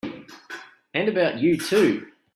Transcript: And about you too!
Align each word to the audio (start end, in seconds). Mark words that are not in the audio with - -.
And 0.95 1.07
about 1.07 1.37
you 1.37 1.59
too! 1.59 2.11